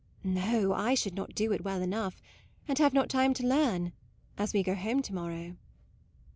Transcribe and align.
"No, 0.41 0.73
I 0.73 0.95
should 0.95 1.13
not 1.13 1.35
do 1.35 1.51
it 1.51 1.63
well 1.63 1.79
enough, 1.79 2.23
and 2.67 2.75
have 2.79 2.91
not 2.91 3.07
time 3.07 3.35
to 3.35 3.45
learn, 3.45 3.91
as 4.35 4.51
we 4.51 4.63
go 4.63 4.73
home 4.73 5.03
to 5.03 5.13
morrow. 5.13 5.57